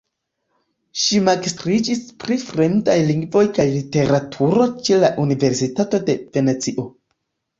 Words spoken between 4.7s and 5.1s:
ĉe